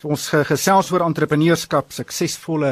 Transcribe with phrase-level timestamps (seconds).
[0.00, 2.70] Ons gesels oor entrepreneurskap, suksesvolle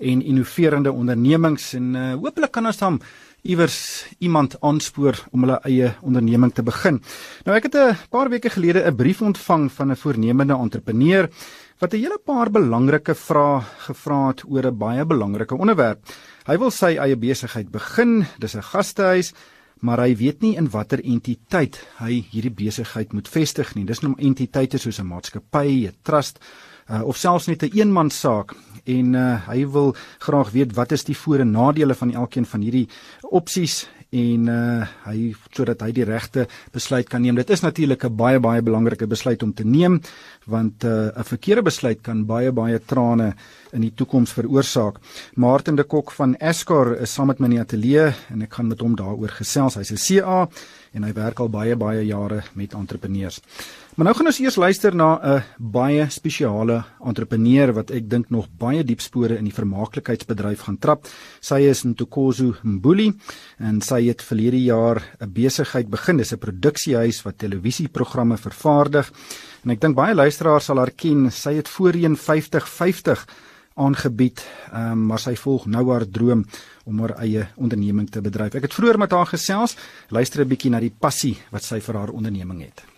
[0.00, 2.96] en innoverende ondernemings en uh, hopelik kan ons dan
[3.44, 7.02] iewers iemand aanspoor om hulle eie onderneming te begin.
[7.44, 11.28] Nou ek het 'n paar weke gelede 'n brief ontvang van 'n voornemende entrepreneur
[11.80, 16.00] wat 'n hele paar belangrike vrae gevra het oor 'n baie belangrike onderwerp.
[16.46, 19.34] Hy wil sy eie besigheid begin, dis 'n gastehuis
[19.80, 23.84] maar hy weet nie in watter entiteit hy hierdie besigheid moet vestig nie.
[23.84, 26.38] Dis nou entiteite soos 'n maatskappy, 'n trust
[26.90, 28.54] uh, of selfs net 'n eenmanssaak
[28.84, 32.60] en uh, hy wil graag weet wat is die voordele en nadele van elkeen van
[32.60, 32.88] hierdie
[33.30, 37.36] opsies en uh, hy sodat hy die regte besluit kan neem.
[37.38, 40.00] Dit is natuurlik 'n baie baie belangrike besluit om te neem
[40.46, 43.34] want 'n uh, verkeerde besluit kan baie baie trane
[43.72, 44.98] in die toekoms veroorsaak.
[45.36, 48.68] Martin de Kok van Escar is saam met my in die ateljee en ek gaan
[48.68, 49.76] met hom daaroor gesels.
[49.76, 50.48] Hy's 'n CA
[50.92, 53.40] en hy werk al baie baie jare met entrepreneurs.
[53.94, 58.46] Maar nou gaan ons eers luister na 'n baie spesiale entrepreneur wat ek dink nog
[58.58, 61.08] baie diep spore in die vermaaklikheidsbedryf gaan trap.
[61.40, 63.12] Sy is Ntokozo Mbuli
[63.58, 66.16] en sy het verlede jaar 'n besigheid begin.
[66.16, 69.12] Dis 'n produksiehuis wat televisieprogramme vervaardig.
[69.64, 71.30] En ek dink baie luisteraars sal haar ken.
[71.30, 73.26] Sy het voorheen 5050
[73.74, 76.44] aangebied, um, maar sy volg nou haar droom
[76.84, 78.54] om haar eie onderneming te bedryf.
[78.54, 79.76] Ek het vroeër met haar gesels,
[80.08, 82.89] luister 'n bietjie na die passie wat sy vir haar onderneming het.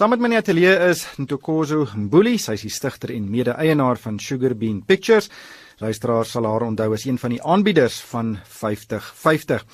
[0.00, 3.98] Saam met my in die ateljee is Ntokozo Mbuli, sy is die stigter en mede-eienaar
[4.00, 5.26] van Sugar Bean Pictures.
[5.82, 9.66] Luisteraars sal haar onthou as een van die aanbieders van 5050.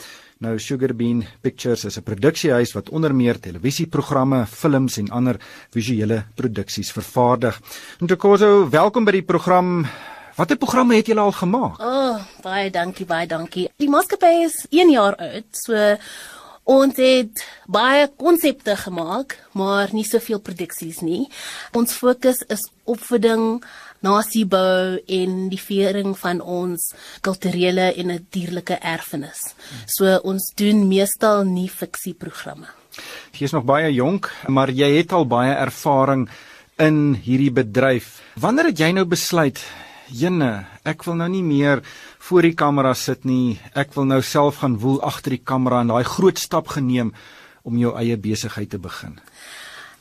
[0.42, 5.38] Nou Sugar Bean Pictures is 'n produksiehuis wat onder meer televisieprogramme, films en ander
[5.70, 7.60] visuele produksies vervaardig.
[8.00, 9.86] Ntokozo, welkom by die program.
[10.34, 11.78] Watter programme het julle al gemaak?
[11.80, 13.68] O, oh, baie dankie, baie dankie.
[13.76, 15.96] Die maatskappy is 1 jaar oud, so
[16.66, 21.26] ons het baie konsepte gemaak, maar nie soveel produksies nie.
[21.78, 23.62] Ons fokus is opvoeding,
[24.04, 26.90] nasiebou en die viering van ons
[27.26, 29.54] kulturele en natuurlike erfenis.
[29.86, 32.68] So ons doen meestal nie fiksieprogramme.
[33.36, 36.26] Jy is nog baie jonk, maar jy het al baie ervaring
[36.80, 38.20] in hierdie bedryf.
[38.40, 39.60] Wanneer het jy nou besluit,
[40.08, 41.82] "Jenne, ek wil nou nie meer
[42.18, 43.58] voor die kamera sit nie.
[43.74, 47.14] Ek wil nou self gaan woel agter die kamera en daai groot stap geneem
[47.62, 49.20] om jou eie besigheid te begin?"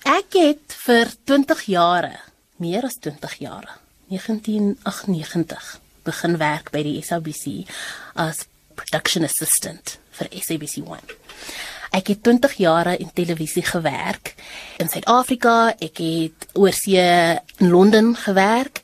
[0.05, 2.19] Ek het vir 20 jare,
[2.57, 3.73] meer as 20 jare,
[4.09, 7.65] 1998 begin werk by die SABC
[8.13, 8.45] as
[8.75, 11.15] production assistant vir SABC1.
[11.95, 14.33] Ek het 20 jare in televisie gewerk
[14.77, 15.75] in Suid-Afrika.
[15.79, 18.81] Ek het oorsee in Londen gewerk.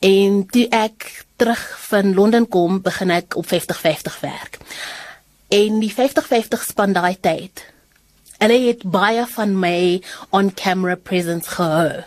[0.00, 4.58] En toe ek terug van Londen kom, begin ek op 50-50 werk.
[5.48, 7.64] En die 50-50 span daai tyd.
[8.38, 12.02] Hulle het baie van my on camera presence gehou.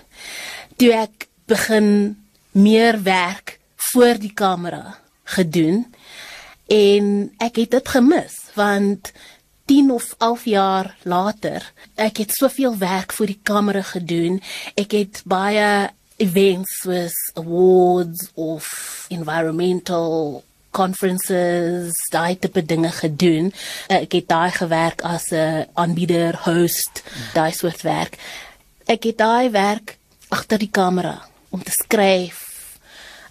[0.77, 2.17] Toe ek begin
[2.51, 5.85] meer werk voor die kamera gedoen
[6.67, 7.05] en
[7.37, 9.11] ek het dit gemis want
[9.69, 14.41] 10 of 11 jaar later ek het soveel werk vir die kamera gedoen
[14.77, 15.89] ek het baie
[16.19, 18.67] events soos awards of
[19.09, 23.49] environmental conferences daai tipe dinge gedoen
[23.89, 27.03] ek het daai gewerk as 'n aanbieder host
[27.33, 28.19] daai soort werk
[28.85, 29.97] ek het daai werk
[30.29, 31.17] agter die kamera
[31.49, 32.39] om te skryf,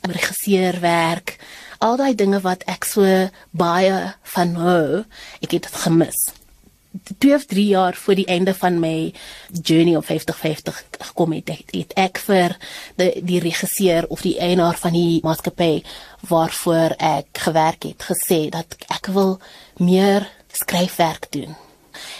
[0.03, 1.37] om regisseur werk,
[1.78, 3.06] al daai dinge wat ek so
[3.55, 3.99] baie
[4.34, 5.05] van hou,
[5.43, 6.19] ek het dit gemis.
[7.19, 9.12] 2 of 3 jaar voor die einde van my
[9.62, 12.56] journey op 5050 gekom het, het ek vir
[12.97, 15.82] die die regisseur of die eienaar van die maatskappy
[16.28, 19.38] waarvoor ek gewerk het gesê dat ek wil
[19.78, 21.56] meer skryfwerk doen.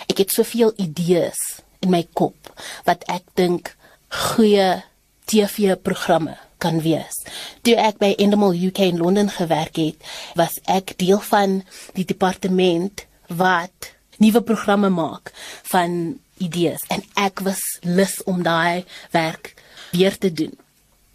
[0.09, 2.53] Ek het soveel idees in my kop
[2.87, 3.75] wat ek dink
[4.09, 4.83] goeie
[5.29, 7.21] TV-programme kan wees.
[7.63, 10.03] Toe ek by Endemol UK in Londen gewerk het,
[10.39, 11.61] was ek deel van
[11.95, 13.93] die departement wat
[14.23, 15.33] nuwe programme maak
[15.71, 18.85] van idees en ek was lus om daai
[19.15, 19.55] werk
[19.95, 20.55] weer te doen.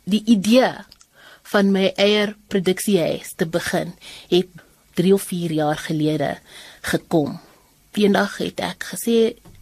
[0.03, 0.73] Die idee
[1.53, 3.93] van my eie produksiehuis te begin
[4.31, 4.51] het
[4.99, 6.35] 3 of 4 jaar gelede
[6.81, 7.39] gekom.
[7.93, 9.17] Eendag het ek gesê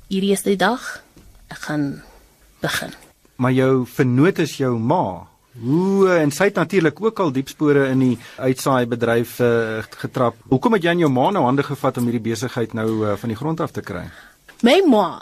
[0.07, 1.03] hierdie is die dag
[1.51, 1.87] ek gaan
[2.63, 2.95] begin
[3.41, 5.27] maar jou vernoot is jou ma.
[5.59, 10.37] Hoe en sy het natuurlik ook al diep spore in die uitsaai bedryf uh, getrap.
[10.47, 13.33] Hoekom het jy aan jou ma nou hande gevat om hierdie besigheid nou uh, van
[13.33, 14.05] die grond af te kry?
[14.63, 15.19] My ma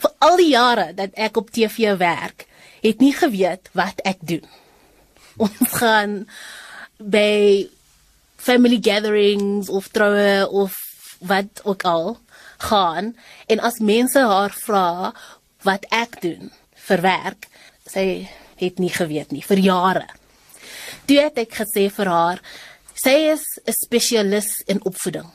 [0.00, 2.46] vir al die jare dat ek op TV werk,
[2.82, 4.46] het nie geweet wat ek doen.
[5.38, 6.24] Ons gaan
[6.98, 7.68] by
[8.40, 10.74] family gatherings of troue of
[11.20, 12.18] wat ook al
[12.58, 13.14] gaan
[13.46, 15.12] en as mense haar vra
[15.62, 16.50] wat ek doen
[16.88, 17.46] vir werk,
[17.86, 18.26] sy
[18.60, 20.06] het nie geweet nie vir jare.
[21.06, 22.40] Toe het ek gesê vir haar,
[22.94, 25.28] sy is 'n spesialis in opvoeding.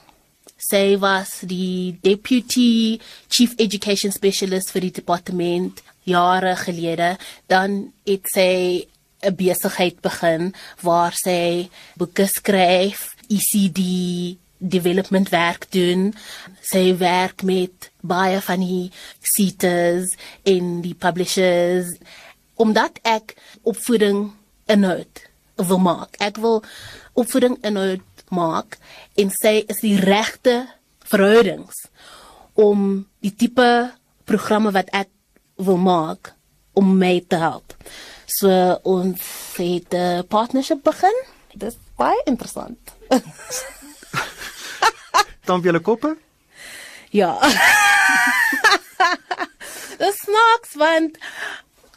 [0.57, 7.17] Sy was die deputy chief education specialist vir die departement jare gelede.
[7.47, 8.87] Dan het sy
[9.21, 16.13] 'n besigheid begin waar sy boeke skryf, ECD development werk doen.
[16.61, 21.97] Sy werk met baie van die seaters en die publishers
[22.55, 24.31] omdat ek opvoeding
[24.65, 26.15] inhoud wil maak.
[26.19, 26.63] Ek wil
[27.13, 28.03] opvoeding inhoud
[28.33, 28.77] maak
[29.19, 30.65] en sê is die regte
[31.05, 31.85] verhoudings
[32.55, 33.67] om die tipe
[34.25, 35.11] programme wat ek
[35.61, 36.33] wil maak
[36.75, 37.75] om my te help.
[38.25, 38.49] So
[38.83, 39.21] ons
[39.57, 41.15] het 'n partnership begin.
[41.53, 42.79] Dit is baie interessant.
[45.47, 46.17] Dan julle koppe?
[47.09, 47.39] Ja.
[50.01, 51.17] Dit snaaks want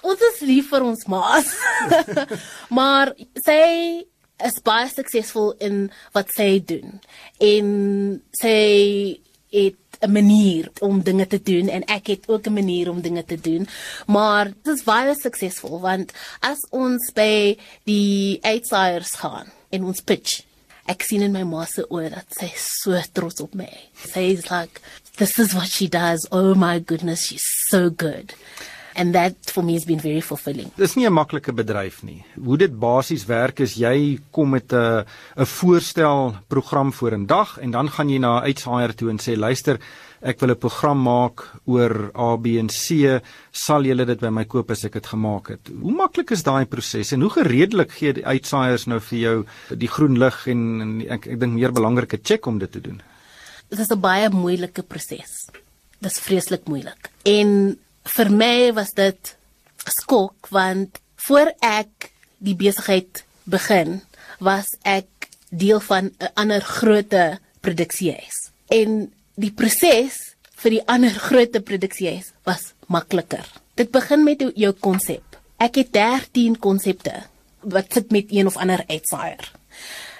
[0.08, 1.50] ons is lief vir ons maas.
[2.78, 3.12] maar
[3.44, 3.60] sy
[4.48, 6.98] is baie suksesvol in wat sy doen.
[7.42, 7.68] En
[8.40, 8.58] sy
[9.54, 13.24] het 'n manier om dinge te doen en ek het ook 'n manier om dinge
[13.24, 13.68] te doen.
[14.06, 20.48] Maar dit is baie suksesvol want as ons by die uitsiders gaan en ons pitch
[20.88, 23.68] ek sien in my ma se oë dat sy so trots op my.
[24.08, 24.80] Sy is like
[25.20, 26.26] this is what she does.
[26.32, 28.34] Oh my goodness, she's so good.
[28.98, 30.72] And that for me has been very fulfilling.
[30.76, 32.24] Dis nie 'n maklike bedryf nie.
[32.34, 35.04] Hoe dit basies werk is jy kom met 'n
[35.36, 39.18] 'n voorstel program voor 'n dag en dan gaan jy na 'n uitsaaier toe en
[39.18, 39.78] sê luister,
[40.20, 43.20] ek wil 'n program maak oor A B en C,
[43.52, 45.70] sal julle dit by my koop as ek dit gemaak het?
[45.80, 49.44] Hoe maklik is daai proses en hoe gereedelik gee die uitsaaiers nou vir jou
[49.76, 53.00] die groen lig en, en ek ek dink meer belangrike check om dit te doen?
[53.70, 55.46] Dit is 'n baie moeilike proses.
[56.00, 57.10] Dit is vreeslik moeilik.
[57.24, 59.36] En vir my was dit
[59.88, 64.00] skok want voor ek die besigheid begin,
[64.38, 67.14] was ek deel van 'n ander groot
[67.60, 68.50] produksiehuis.
[68.68, 73.46] En die proses vir die ander groot produksiehuis was makliker.
[73.74, 75.22] Dit begin met jou konsep.
[75.58, 77.14] Ek het 13 konsepte
[77.60, 79.52] wat sit met een of ander uitsaaier.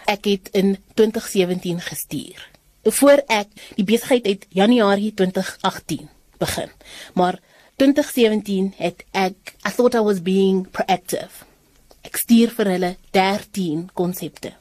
[0.06, 2.48] Ek het in 2017 gestuur.
[2.82, 6.08] Voor ek die besigheid uit Januarie 2018
[6.38, 6.70] begin.
[7.14, 7.38] Maar
[7.78, 11.44] 2017 het ek I thought I was being proactive.
[12.02, 14.54] Ek stuur vir hulle 13 konsepte.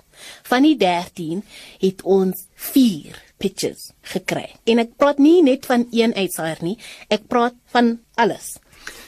[0.45, 1.41] Van die 13
[1.81, 4.47] het ons 4 pitches gekry.
[4.69, 6.77] En ek praat nie net van een uitsaaier nie,
[7.13, 8.55] ek praat van alles.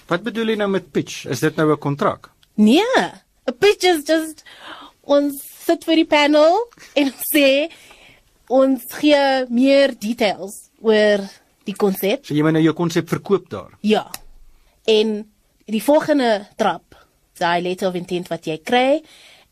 [0.09, 1.25] Wat bedoel jy nou met pitch?
[1.29, 2.31] Is dit nou 'n kontrak?
[2.55, 2.81] Nee,
[3.45, 4.43] 'n pitch is just
[5.01, 6.65] ons sit vir die panel
[6.95, 7.69] en sê
[8.47, 11.21] ons gee meer details oor
[11.69, 12.25] die konsep.
[12.25, 13.73] So jy moet nou jou konsep verkoop daar.
[13.85, 14.05] Ja.
[14.89, 15.19] En
[15.69, 16.97] die volgende trap,
[17.39, 18.99] daai letter of intent wat jy kry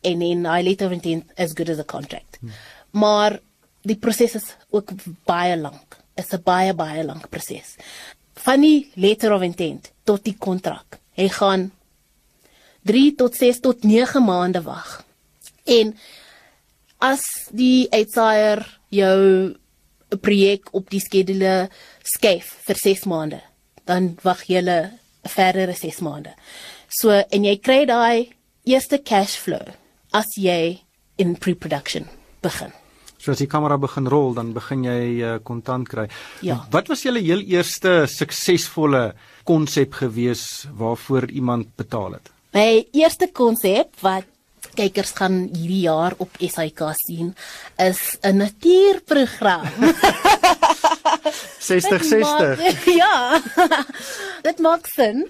[0.06, 2.40] en en daai letter of intent as good as a contract.
[2.42, 2.52] Hmm.
[2.98, 3.38] Maar
[3.88, 4.92] die proses is ook
[5.28, 5.98] baie lank.
[6.18, 7.76] Dit is 'n baie baie lank proses.
[8.34, 10.98] Van die letter of intent tot die kontrak.
[11.14, 11.70] Hy gaan
[12.82, 15.04] 3 tot 6 tot 9 maande wag.
[15.64, 15.96] En
[16.98, 19.54] as die uitsaaier jou
[20.12, 21.68] 'n projek op die skedule
[22.02, 23.40] skryf vir 6 maande,
[23.84, 26.34] dan wag jy 'n verdere 6 maande.
[26.88, 28.32] So en jy kry daai
[28.64, 29.64] eerste cash flow
[30.12, 30.80] as jy
[31.16, 32.08] in pre-production
[32.42, 32.72] begin.
[33.18, 36.06] So as die kamera begin rol, dan begin jy uh, kontant kry.
[36.40, 36.60] Ja.
[36.70, 39.12] Wat was julle heel eerste suksesvolle
[39.44, 42.30] konsep gewees waarvoor iemand betaal het?
[42.54, 44.24] My eerste konsep wat
[44.74, 47.34] kykers gaan hierdie jaar op SAK sien
[47.76, 49.66] is 'n natuurprogram.
[51.58, 52.84] 60 60.
[53.02, 53.42] Ja.
[54.48, 55.28] dit maak sin.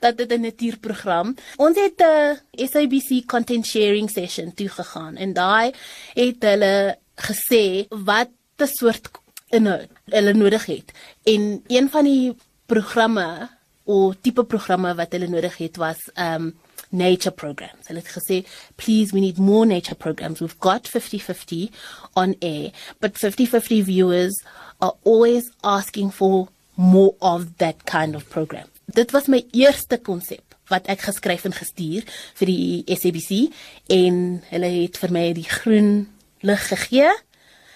[0.00, 1.34] dat dit 'n natuurprogram.
[1.56, 5.72] Ons het 'n uh, SABC content sharing session toe gegaan en daai
[6.14, 9.10] het hulle gesê wat 'n soort
[9.48, 10.92] inhoud hulle nodig het.
[11.24, 12.36] En een van die
[12.66, 13.48] programme
[13.84, 16.52] of tipe programme wat hulle nodig het was um
[16.88, 17.86] nature programs.
[17.86, 20.40] Hulle het gesê, "Please, we need more nature programs.
[20.40, 21.70] We've got 50-50
[22.14, 24.42] on air, but 50-50 viewers
[24.78, 30.48] are always asking for more of that kind of program." Dit was my eerste konsep
[30.68, 32.04] wat ek geskryf en gestuur
[32.34, 33.52] vir die SABC
[33.88, 36.08] en hulle het vir my die groen
[36.40, 37.10] lig gegee.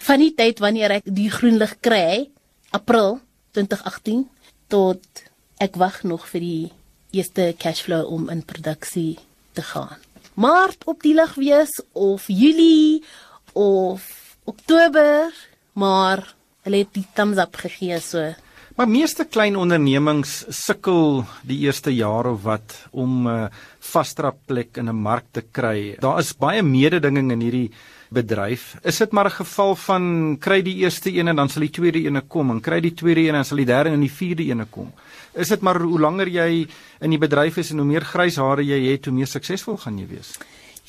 [0.02, 2.28] Van die tyd wanneer ek die groen lig kry,
[2.70, 3.20] April
[3.52, 4.28] 2018
[4.72, 5.24] tot
[5.62, 6.72] ek wag nog vir die
[7.12, 9.18] eerste cashflow om in produksie
[9.52, 9.96] te gaan.
[10.34, 13.04] Maart op die lig wees of Julie
[13.52, 14.06] of
[14.44, 15.32] Oktober,
[15.72, 18.32] maar hulle het die thumbs up gegee so
[18.72, 24.76] Maar meeste klein ondernemings sukkel die eerste jaar of wat om 'n uh, vastrap plek
[24.76, 25.96] in 'n mark te kry.
[26.00, 27.70] Daar is baie mededinging in hierdie
[28.08, 28.76] bedryf.
[28.82, 32.04] Is dit maar 'n geval van kry die eerste een en dan sal die tweede
[32.04, 34.70] een kom en kry die tweede een en sal die derde en die vierde een
[34.70, 34.92] kom?
[35.34, 36.66] Is dit maar hoe langer jy
[37.00, 39.98] in die bedryf is en hoe meer grys hare jy het, hoe meer suksesvol gaan
[39.98, 40.34] jy wees?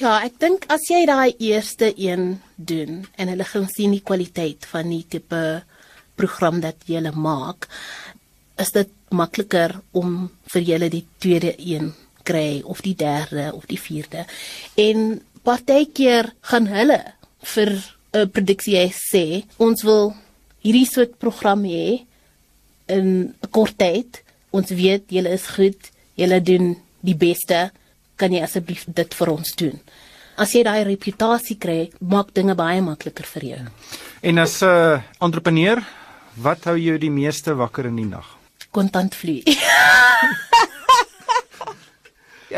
[0.02, 4.66] Ja, ek dink as jy daai eerste een doen en hulle gaan sien die kwaliteit
[4.66, 5.64] van die tipe
[6.18, 7.70] program dat jy maak,
[8.58, 13.80] is dit makliker om vir julle die tweede een kry of die derde of die
[13.80, 14.26] vierde.
[14.76, 17.00] En partykeer gaan hulle
[17.56, 17.70] vir
[18.14, 20.16] 'n produksie sê, ons wil
[20.64, 22.06] hierdie soort program hê
[22.88, 24.23] in 'n kort tyd.
[24.54, 27.72] Ons weet julle is goed, julle doen die beste.
[28.16, 29.80] Kan jy asseblief dit vir ons doen?
[30.38, 33.64] As jy daai reputasie kry, maak dinge baie makliker vir jou.
[34.22, 35.82] En as 'n uh, entrepreneur
[36.34, 38.26] Wat hou jou die meeste wakker in die nag?
[38.74, 39.44] Kontantvloei.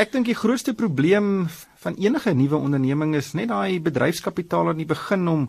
[0.02, 1.50] Ek dink die grootste probleem
[1.84, 5.44] van enige nuwe onderneming is net daai bedryfskapitaal aan die begin om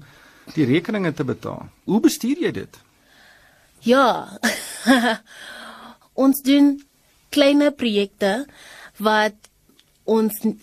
[0.55, 1.69] die rekeninge te betaal.
[1.87, 2.81] Hoe bestuur jy dit?
[3.87, 4.27] Ja.
[6.17, 6.75] ons doen
[7.31, 8.47] klein projekte
[8.99, 9.37] wat
[10.05, 10.57] ons 'n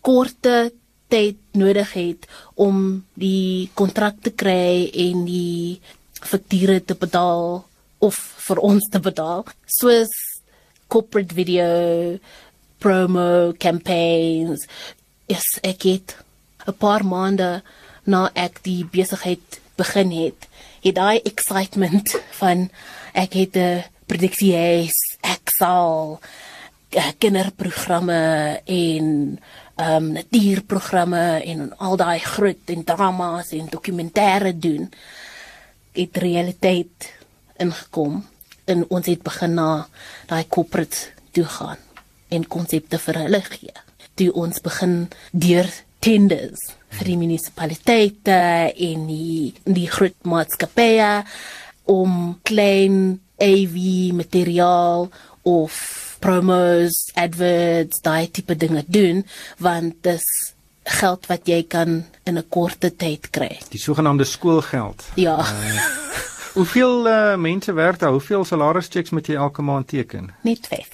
[0.00, 0.72] korte
[1.08, 5.80] tyd nodig het om die kontrak te kry en die
[6.20, 7.64] fakture te betaal
[7.98, 9.44] of vir ons te betaal.
[9.66, 10.10] Soos
[10.88, 12.18] corporate video
[12.78, 14.66] promo campaigns.
[15.28, 16.16] Is ek het
[16.66, 17.62] 'n paar maande
[18.04, 20.48] na ek die besigheid begin het
[20.84, 22.68] het daai excitement van
[23.14, 23.84] ek het 'n
[24.14, 24.94] prediksies
[25.26, 26.20] ek sal
[26.94, 28.22] eh, kinderprogramme
[28.64, 29.08] en
[29.74, 34.86] ehm um, natuurprogramme en al daai groot en dramas en dokumentêre doen
[35.98, 37.08] het realiteit
[37.58, 38.20] ingekom
[38.70, 39.88] en ons het begin na
[40.30, 41.82] daai corporate toe gaan
[42.30, 43.74] en konsepte vir hulle gee.
[44.14, 44.94] Toe ons begin
[45.32, 45.66] deur
[45.98, 46.62] tenders
[46.94, 48.38] vir die munisipaliteite
[48.88, 51.10] en die die groot maatskappye
[51.90, 53.76] om klein AV
[54.12, 55.10] materiaal
[55.42, 59.24] of promos, adverts, daai tipe dinge doen
[59.62, 60.24] want dis
[60.84, 63.58] geld wat jy kan in 'n korte tyd kry.
[63.70, 65.04] Die sogenaamde skoolgeld.
[65.14, 65.38] Ja.
[65.38, 65.80] Uh,
[66.58, 68.10] hoeveel uh, mense werk daar?
[68.10, 70.34] Hoeveel salarischecks moet jy elke maand teken?
[70.42, 70.88] Net 5.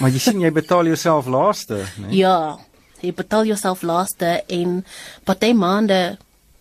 [0.00, 2.10] maar jy sien jy betaal jouself laaste, né?
[2.10, 2.58] Ja.
[3.00, 4.84] Jy betaal jouself laaste en
[5.24, 6.18] party maande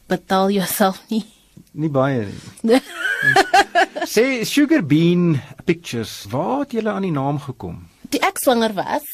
[0.08, 1.26] betaal jouself nie
[1.72, 2.28] nie baie
[2.62, 2.80] nie.
[4.14, 7.84] Sê Sugar Bean Pictures, waar het julle aan die naam gekom?
[8.12, 9.06] Toe ek swanger was,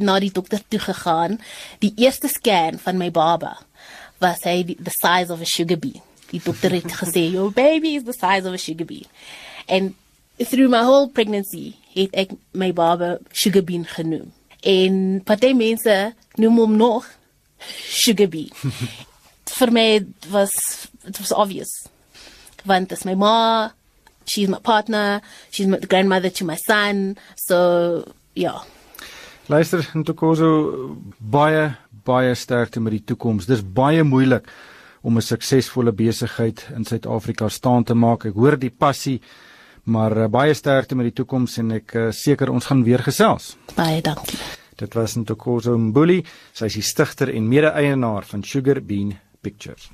[0.00, 1.38] na die dokter toe gegaan.
[1.78, 3.58] Die eerste scan van my baba
[4.20, 6.00] was hy die, the size of a sugar bean.
[6.30, 9.08] Die dokter het gesê your baby is the size of a sugar bean.
[9.68, 9.94] And
[10.38, 14.30] through my whole pregnancy het ek my baba sugar bean genoem.
[14.60, 15.96] En party mense
[16.40, 17.08] noem hom nog
[17.88, 18.52] sugar bean.
[19.60, 19.88] Vir my
[20.30, 20.52] was
[21.06, 21.88] it was obvious.
[22.66, 23.70] Want as my ma,
[24.24, 28.04] she's my partner, she's my grandmother to my son, so
[28.34, 28.60] yeah.
[29.48, 31.72] Luister, Ntokozo baie
[32.04, 33.48] baie sterkte met die toekoms.
[33.48, 34.46] Dis baie moeilik
[35.02, 38.24] om 'n suksesvolle besigheid in Suid-Afrika staan te maak.
[38.24, 39.20] Ek hoor die passie,
[39.84, 43.56] maar uh, baie sterkte met die toekoms en ek uh, seker ons gaan weer gesels.
[43.74, 44.38] Baie dankie.
[44.76, 49.90] Dit was Ntokozo Mbuli, sy is die stigter en mede-eienaar van Sugar Bean Pictures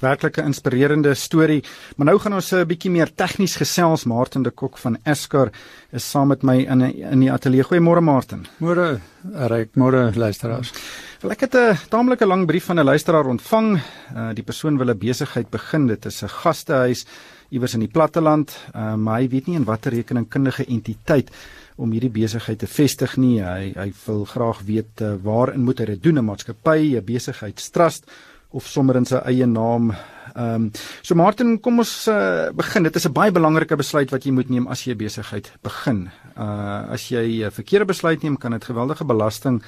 [0.00, 1.62] werklike inspirerende storie.
[1.96, 4.04] Maar nou gaan ons 'n bietjie meer tegnies gesels.
[4.04, 5.50] Martin de Kok van Eskar
[5.92, 7.64] is saam met my in in die ateljee.
[7.64, 8.46] Goeiemôre Martin.
[8.58, 9.00] Môre,
[9.32, 10.72] reg môre luisteraars.
[11.20, 13.80] Wel ek het 'n taamlike lang brief van 'n luisteraar ontvang.
[14.16, 15.86] Uh, die persoon wil 'n besigheid begin.
[15.86, 17.06] Dit is 'n gastehuis
[17.50, 21.30] iewers in die platteland, uh, maar hy weet nie in watter rekeningkundige entiteit
[21.76, 23.40] om hierdie besigheid te vestig nie.
[23.42, 26.18] Hy hy wil graag weet uh, waarin moet hy dit doen?
[26.18, 28.04] 'n Maatskappy, 'n besigheidstrust
[28.50, 29.92] of sommer in sy eie naam.
[30.34, 30.70] Ehm um,
[31.02, 32.82] so Martin, kom ons uh, begin.
[32.86, 36.10] Dit is 'n baie belangrike besluit wat jy moet neem as jy besigheid begin.
[36.36, 39.62] Uh as jy 'n verkeerde besluit neem, kan dit geweldige belasting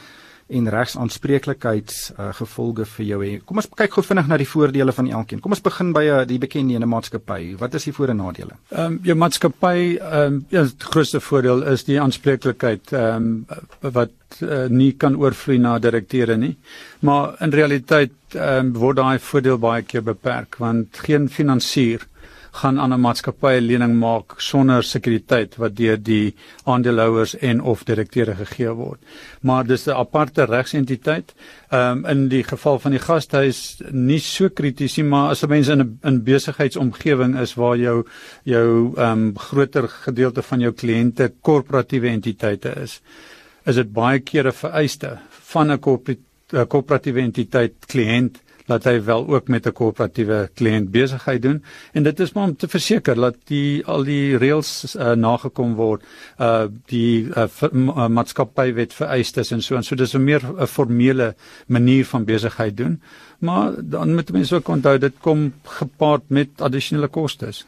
[0.48, 3.32] en regsaanspreeklikheids uh, gevolge vir jou hê.
[3.46, 5.40] Kom ons kyk gou vinnig na die voordele van elkeen.
[5.40, 7.54] Kom ons begin by uh, die bekende ene maatskappy.
[7.60, 8.58] Wat is die voor- en nadele?
[8.70, 13.90] Ehm um, jou maatskappy ehm um, ja, die grootste voordeel is die aanspreeklikheid ehm um,
[13.94, 16.56] wat uh, nie kan oorvloei na direkteure nie.
[17.00, 22.08] Maar in realiteit ehm um, word daai voordeel baie keer beperk want geen finansier
[22.52, 27.84] gaan aan 'n maatskappy 'n lening maak sonder sekuriteit wat deur die aandeelhouers en of
[27.84, 29.00] direkteure gegee word.
[29.40, 31.34] Maar dis 'n aparte regsentiteit.
[31.70, 35.48] Ehm um, in die geval van die gastehuis nie so krities nie, maar as 'n
[35.48, 38.04] mens in 'n in besigheidsomgewing is waar jou
[38.44, 43.00] jou ehm um, groter gedeelte van jou kliënte korporatiewe entiteite is,
[43.64, 45.78] is dit baie kere vereiste van 'n
[46.68, 51.64] korporatiewe entiteit kliënt dat hy wel ook met 'n koöperatiewe kliënt besigheid doen.
[51.92, 56.02] En dit is maar om te verseker dat die al die reëls uh, nagekom word
[56.38, 59.94] uh die uh, uh maatskappywet vereistes en so en so.
[59.94, 61.34] Dis 'n meer 'n formele
[61.66, 63.00] manier van besigheid doen.
[63.38, 67.66] Maar dan moet mense ook onthou dit kom gepaard met addisionele kostes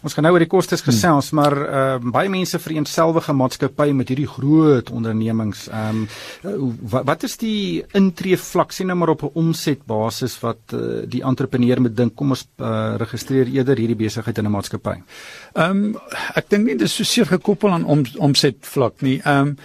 [0.00, 1.40] Ons gaan nou oor die kostes gesels, hmm.
[1.40, 5.66] maar uh, baie mense vereenselwige maatskappye met hierdie groot ondernemings.
[5.68, 6.06] Ehm um,
[6.92, 11.22] wat, wat is die intree vlak sien nou maar op 'n omsetbasis wat uh, die
[11.22, 14.96] entrepreneur moet dink kom ons uh, registreer eerder hierdie besigheid in 'n maatskappy.
[15.54, 15.96] Ehm um,
[16.34, 19.20] ek dink nie dis so seer gekoppel aan om, omset vlak nie.
[19.24, 19.56] Ehm um,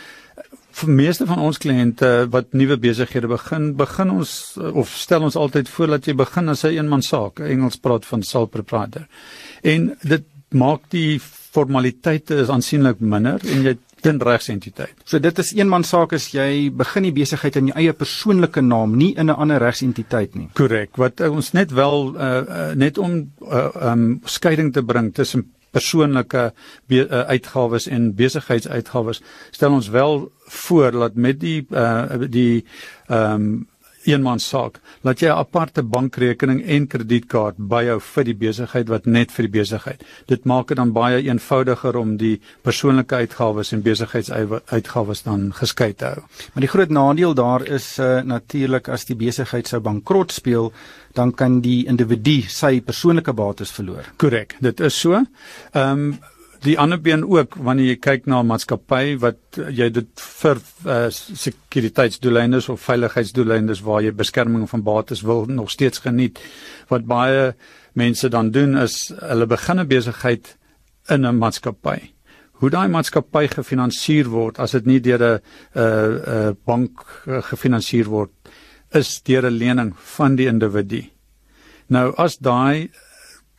[0.76, 5.70] vir meeste van ons kliënte wat nuwe besighede begin, begin ons of stel ons altyd
[5.72, 9.08] voor dat jy begin as 'n een eenman saak, Engels praat van sole proprietor
[9.64, 11.20] en dit maak die
[11.56, 14.94] formaliteite is aansienlik minder en jy ten regsentiteit.
[15.04, 18.98] So dit is eenman saak as jy begin die besigheid in jou eie persoonlike naam,
[18.98, 20.50] nie in 'n ander regsentiteit nie.
[20.54, 20.98] Korrek.
[20.98, 25.55] Wat uh, ons net wel uh, uh, net om uh, um skeiding te bring tussen
[25.76, 26.48] persoonlike
[26.88, 27.06] uh,
[27.36, 32.66] uitgawes en besigheidsuitgawes, stel ons wel voor dat met die uh, die
[33.12, 33.66] um
[34.08, 39.32] eenman saak, laat jy 'n aparte bankrekening en kredietkaart byhou vir die besigheid wat net
[39.32, 40.04] vir die besigheid.
[40.28, 46.06] Dit maak dit dan baie eenvoudiger om die persoonlike uitgawes en besigheidsuitgawes dan geskei te
[46.06, 46.22] hou.
[46.54, 50.72] Maar die groot nadeel daar is uh, natuurlik as die besigheid sou bankrot speel,
[51.14, 54.04] dan kan die individu sy persoonlike bates verloor.
[54.18, 55.26] Korrek, dit is so.
[55.74, 56.18] Ehm um,
[56.66, 61.10] die ander been ook wanneer jy kyk na 'n maatskappy wat jy dit vir uh,
[61.10, 66.40] sekuriteitsdoeleindes of veiligheidsdoeleindes waar jy beskerming van bates wil nog steeds geniet.
[66.90, 67.54] Wat baie
[67.94, 70.58] mense dan doen is hulle begin 'n besigheid
[71.10, 72.14] in 'n maatskappy.
[72.52, 75.42] Hoe daai maatskappy gefinansier word as dit nie deur 'n 'n
[75.80, 75.84] uh,
[76.34, 76.92] uh, bank
[77.28, 78.32] uh, gefinansier word
[78.92, 81.04] is deur 'n lening van die individu.
[81.90, 82.90] Nou as daai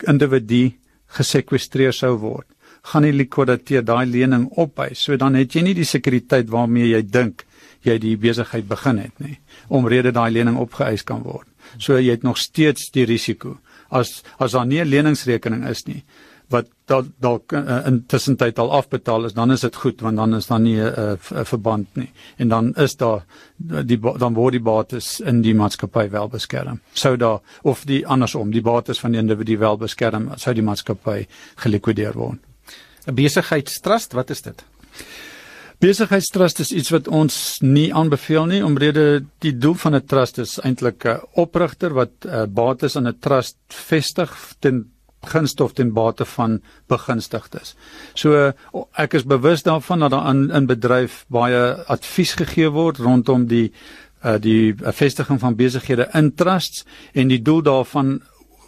[0.09, 0.72] individu
[1.07, 2.46] gesekwestreer sou word
[2.92, 4.96] gaan die liquidateur daai lening ophef.
[4.99, 7.46] So dan het jy nie die sekuriteit waarmee jy dink
[7.87, 11.46] jy die besigheid begin het nie omrede daai lening opgeëis kan word.
[11.79, 13.59] So jy het nog steeds die risiko.
[13.90, 16.03] As as daar nie 'n leningsrekening is nie
[16.49, 20.46] wat dalk uh, intussen tyd al afbetaal is, dan is dit goed want dan is
[20.46, 22.11] daar nie 'n uh, uh, verband nie.
[22.37, 23.25] En dan is daar
[23.59, 26.81] die dan word die bates in die maatskappy wel beskerm.
[26.92, 31.27] Sou daar of die andersom, die bates van die individu wel beskerm, sou die maatskappy
[31.57, 32.38] gelikwideer word.
[33.06, 34.64] 'n Besigheidstrust, wat is dit?
[35.78, 40.58] Besigheidstrust is iets wat ons nie aanbeveel nie omrede die doel van 'n trust is
[40.58, 44.90] eintlik 'n oprigter wat uh, bates aan 'n trust vestig ten
[45.26, 47.74] gunste of ten bate van begunstigdes.
[48.14, 48.52] So
[48.96, 53.72] ek is bewus daarvan dat daar in, in bedryf baie advies gegee word rondom die
[54.24, 58.22] uh, die vestiging van besighede in trusts en die doel daarvan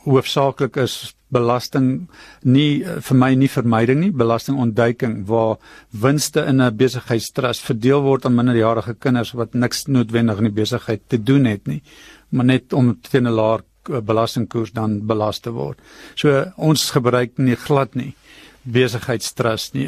[0.05, 2.09] hoofsaaklik is belasting
[2.43, 5.57] nie eh, vir my nie vermyding nie belastingontduiking waar
[5.91, 11.03] winste in 'n besigheidstrust verdeel word aan minderjarige kinders wat niks noodwendig in die besigheid
[11.09, 11.83] te doen het nie
[12.31, 13.61] maar net om teen 'n laer
[13.91, 15.79] eh, belastingkoers dan belas te word.
[16.15, 18.15] So ons gebruik nie glad nie
[18.63, 19.87] besigheidstrust nie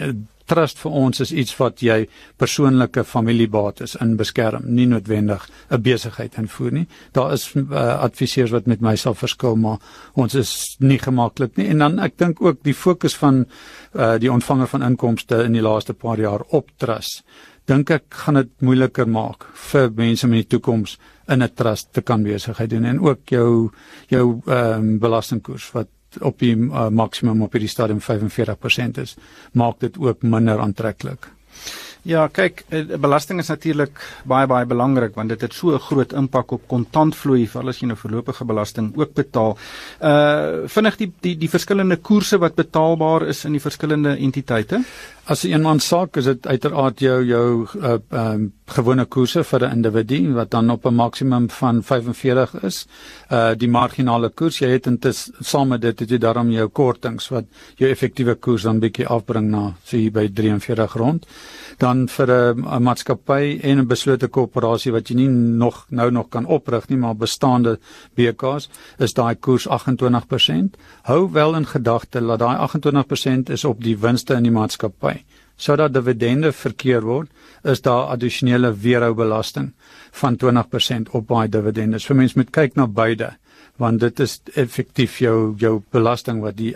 [0.51, 2.01] trust vir ons is iets wat jy
[2.41, 6.87] persoonlike familiebates in beskerm, nie noodwendig 'n besigheid invoer nie.
[7.13, 9.79] Daar is uh, adviseurs wat met my sal verskil, maar
[10.15, 11.69] ons is nie gemaklik nie.
[11.69, 13.47] En dan ek dink ook die fokus van
[13.95, 17.25] uh, die ontvanger van inkomste in die laaste paar jaar op trust
[17.71, 20.97] dink ek gaan dit moeiliker maak vir mense in die toekoms
[21.29, 23.71] in 'n trust te kan besigheid doen en ook jou
[24.09, 25.89] jou ehm um, belastingkoers wat
[26.21, 29.17] op die uh, maksimum op hierdie stadium 45% is,
[29.53, 31.31] maak dit ook minder aantreklik.
[32.09, 36.13] Ja, kyk, eh, belasting is natuurlik baie baie belangrik want dit het so 'n groot
[36.13, 39.59] impak op kontantvloei vir alles jy nou voorlopige belasting ook betaal.
[40.01, 44.83] Uh vinnig die die die verskillende koerse wat betaalbaar is in die verskillende entiteite.
[45.31, 49.73] As 'n eenman saak is dit uiteraard jou jou uh, um, gewone koerse vir 'n
[49.77, 52.87] individu wat dan op 'n maksimum van 45 is.
[53.31, 57.29] Uh die marginale koers jy het intussen saam met dit het jy daarom jou kortings
[57.29, 57.45] wat
[57.77, 61.27] jou effektiewe koers dan bietjie afbring na sê hier by 43 rond.
[61.79, 66.47] Dan vir 'n maatskappy en 'n beslote korporasie wat jy nie nog nou nog kan
[66.47, 67.79] oprig nie maar bestaande
[68.17, 70.77] BKs is daai koers 28%.
[71.03, 75.20] Hou wel in gedagte dat daai 28% is op die winste in die maatskappy
[75.61, 77.29] sodat dividende verkeer word,
[77.65, 79.73] is daar addisionele weerhoubelasting
[80.13, 81.99] van 20% op daai dividende.
[81.99, 83.35] So mense moet kyk na beide
[83.81, 86.75] want dit is effektief jou jou belasting wat die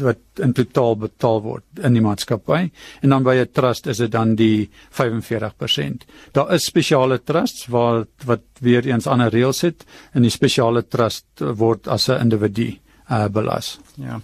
[0.00, 2.60] wat in totaal betaal word in die maatskappy
[3.02, 6.06] en dan by 'n trust is dit dan die 45%.
[6.32, 11.26] Daar is spesiale trusts waar wat weer eens ander reëls het en die spesiale trust
[11.40, 12.78] word as 'n individu
[13.10, 13.78] uh, belas.
[13.96, 14.20] Ja.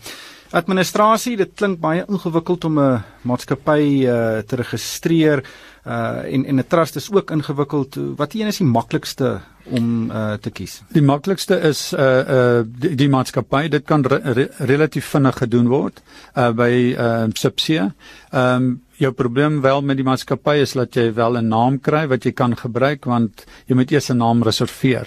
[0.51, 5.45] Administrasie, dit klink baie ingewikkeld om 'n maatskappy uh, te registreer
[5.85, 7.97] uh en en 'n trust is ook ingewikkeld.
[8.17, 10.81] Wat een is die maklikste om uh te kies?
[10.95, 13.69] Die maklikste is uh uh die, die maatskappy.
[13.69, 16.03] Dit kan re, re, relatief vinnig gedoen word
[16.37, 17.93] uh by uh Subsia.
[18.33, 22.09] Ehm um, jou probleem wel met die maatskappy is dat jy wel 'n naam kry
[22.09, 25.07] wat jy kan gebruik want jy moet eers 'n naam reserveer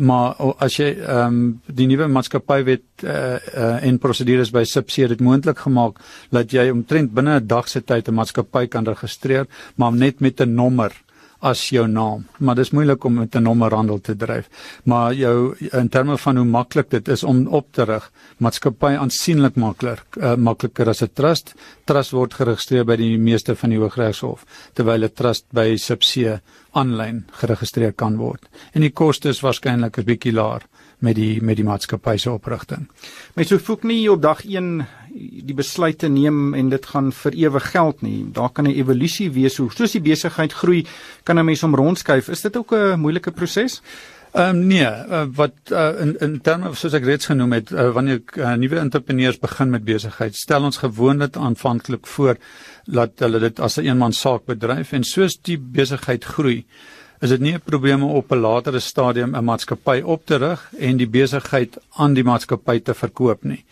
[0.00, 5.08] maar as jy ehm um, die nuwe maatskappywet eh uh, uh, en prosedures by Subsie
[5.08, 9.46] dit moontlik gemaak dat jy omtrent binne 'n dag se tyd 'n maatskappy kan registreer,
[9.76, 10.92] maar net met 'n nommer
[11.42, 12.24] as jou naam.
[12.38, 14.48] Maar dis moeilik om met 'n nommerhandel te dryf.
[14.84, 19.54] Maar jou in terme van hoe maklik dit is om op te rig, maatskappy aansienlik
[19.56, 21.54] makliker, uh, makliker as 'n trust.
[21.84, 26.40] Trust word geregistreer by die meeste van die Hooggeregshof, terwyl 'n trust by Subsie
[26.72, 28.48] aanlyn geregistreer kan word.
[28.72, 30.62] En die koste is waarskynlik 'n bietjie laer
[31.02, 32.88] met die met die maatskappy se oprigting.
[33.34, 37.32] Mens hoef ook nie op dag 1 die besluit te neem en dit gaan vir
[37.32, 38.24] ewig geld nie.
[38.32, 40.86] Daar kan 'n evolusie wees hoe soos die besigheid groei,
[41.24, 42.28] kan 'n mens hom rondskuif.
[42.28, 43.82] Is dit ook 'n moeilike proses?
[44.32, 47.90] Ehm um, nee, uh, wat uh, in in terme soos ek reeds genoem het, uh,
[47.92, 52.38] wanneer uh, nuwe entrepreneurs begin met besigheid, stel ons gewoonlik aanvanklik voor
[52.86, 56.64] dat hulle dit as 'n eenman saak bedryf en soos die besigheid groei,
[57.20, 60.64] is dit nie 'n probleem om op 'n latere stadium 'n maatskappy op te rig
[60.78, 63.64] en die besigheid aan die maatskappy te verkoop nie.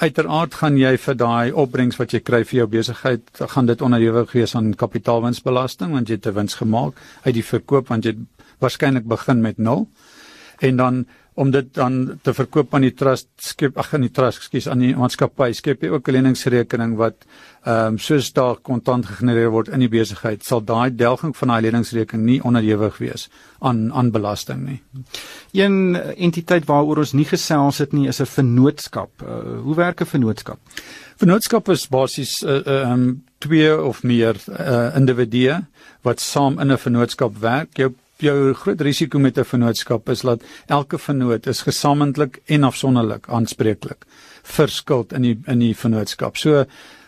[0.00, 3.20] Uiteraard gaan jy vir daai opbrengs wat jy kry vir jou besigheid,
[3.52, 6.94] gaan dit onderhewig wees aan kapitaalwinsbelasting want jy het 'n wins gemaak
[7.26, 8.14] uit die verkoop want jy
[8.60, 9.88] waarskynlik begin met 0.
[10.60, 11.06] En dan
[11.40, 14.82] om dit dan te verkoop aan die trust skep ag aan die trust skus aan
[14.84, 17.24] die maatskappy skep jy ook 'n leningsrekening wat
[17.64, 21.62] ehm um, soos daar kontant gegenereer word in die besigheid sal daai delging van daai
[21.62, 23.28] leningsrekening nie onderhewig wees
[23.60, 24.80] aan aan belasting nie.
[25.52, 29.10] Een entiteit waaroor ons nie gesels het nie is 'n vennootskap.
[29.22, 30.58] Uh, hoe werk 'n vennootskap?
[31.16, 35.64] Vennootskap is basies eh, ehm uh, um, twee of meer uh, individue
[36.02, 37.76] wat saam in 'n vennootskap werk.
[37.76, 37.92] Jou
[38.24, 44.04] jou groot risiko met 'n vennootskap is dat elke vennoot is gesamentlik en afsonderlik aanspreeklik
[44.42, 46.36] vir skuld in die in die vennootskap.
[46.36, 46.64] So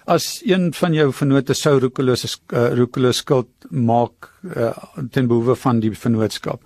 [0.06, 4.72] as een van jou vennote sou roekelose uh, roekelose skuld maak uh,
[5.10, 6.62] ten behoewe van die vennootskap,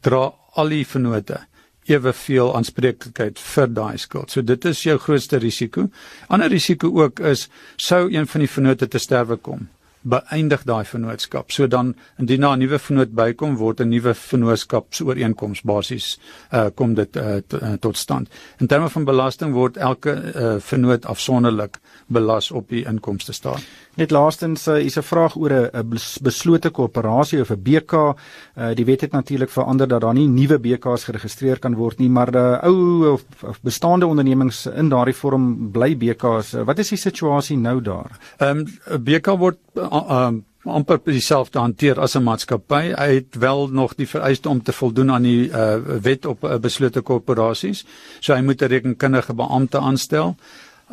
[0.00, 1.40] dra al die vennote
[1.88, 4.30] eweveel aanspreeklikheid vir daai skuld.
[4.30, 5.88] So dit is jou grootste risiko.
[6.28, 9.68] Ander risiko ook is sou een van die vennote te sterwe kom
[10.02, 11.50] beëindig daai vennootskap.
[11.50, 16.18] So dan indien daar 'n nuwe vennoot bykom, word 'n nuwe vennootskapsooreenkoms basies
[16.52, 17.40] uh kom dit uh,
[17.80, 18.28] tot stand.
[18.58, 23.62] In terme van belasting word elke uh, vennoot afsonderlik belas op die inkomste staat.
[23.98, 27.92] Net laastens uh, is 'n vraag oor 'n beslote koöperasie of 'n BK.
[27.92, 32.08] Uh, die wet het natuurlik verander dat daar nie nuwe BK's geregistreer kan word nie,
[32.08, 36.54] maar uh, ou of, of bestaande ondernemings in daardie vorm bly BK's.
[36.54, 38.18] Uh, wat is die situasie nou daar?
[38.38, 42.92] Ehm um, 'n BK word uh, um, amper dieselfde hanteer as 'n maatskappy.
[42.92, 46.58] Hy het wel nog die vereiste om te voldoen aan die uh, wet op uh,
[46.58, 47.84] beslote korporasies.
[48.20, 50.36] So hy moet 'n rekenkundige beampte aanstel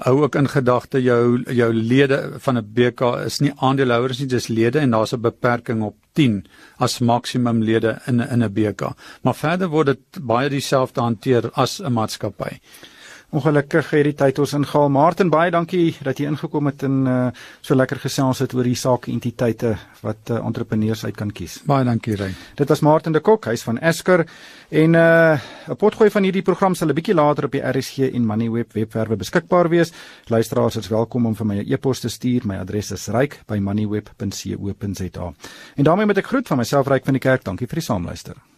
[0.03, 4.47] hou ook in gedagte jou jou lede van 'n BK is nie aandeelhouers nie, dis
[4.47, 6.45] lede en daar's 'n beperking op 10
[6.77, 8.81] as maksimum lede in in 'n BK.
[9.21, 12.59] Maar verder word dit baie dieselfde hanteer as 'n maatskappy.
[13.35, 14.87] Ongelukkig het die tyd ons ingehaal.
[14.95, 17.15] Martin, baie dankie dat jy ingekom het en uh,
[17.59, 19.73] so lekker gesels het oor die sake entiteite
[20.05, 21.57] wat uh, entrepreneurs uit kan kies.
[21.67, 22.31] Baie dankie, Rein.
[22.55, 24.23] Dit was Martin de Kok, hy's van Esker
[24.71, 25.35] en uh,
[25.67, 29.15] 'n potgooi van hierdie program sal 'n bietjie later op die RSG en Moneyweb webwerwe
[29.19, 29.91] beskikbaar wees.
[30.31, 32.47] Luisteraars is welkom om vir my 'n e-pos te stuur.
[32.47, 35.33] My adres is ryk@moneyweb.co.za.
[35.75, 37.43] En daarmee met ek groet van myself ryk van die kerk.
[37.43, 38.54] Dankie vir die saamluister.